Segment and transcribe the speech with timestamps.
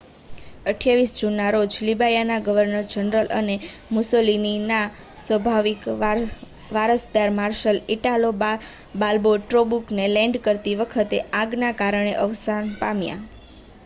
[0.69, 3.57] 28 જૂનના રોજ લિબિયાના ગવર્નર જનરલ અને
[3.91, 4.79] મુસોલિનીના
[5.19, 13.23] સ્વાભાવિક વારસદાર માર્શલ ઇટાલો બાલ્બો ટોબ્રુકમાં લૅન્ડ કરતી વખતે આગના કારણે અવસાન પામ્યા